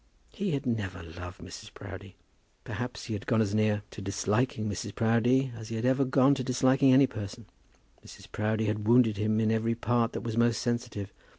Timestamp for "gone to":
6.05-6.43